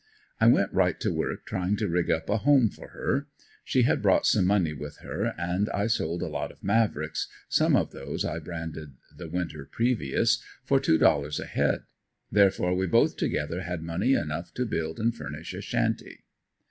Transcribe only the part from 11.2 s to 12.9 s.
a head, therefore we